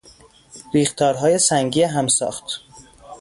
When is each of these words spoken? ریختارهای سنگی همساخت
ریختارهای 0.73 1.37
سنگی 1.37 1.83
همساخت 1.83 2.61